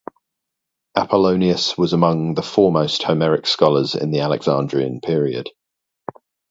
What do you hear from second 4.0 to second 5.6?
the Alexandrian period.